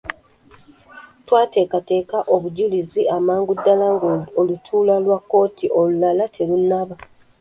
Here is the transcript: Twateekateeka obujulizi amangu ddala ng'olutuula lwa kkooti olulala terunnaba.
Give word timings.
Twateekateeka 1.25 2.17
obujulizi 2.33 3.01
amangu 3.17 3.51
ddala 3.57 3.85
ng'olutuula 3.95 4.95
lwa 5.03 5.17
kkooti 5.21 5.65
olulala 5.79 6.23
terunnaba. 6.35 6.95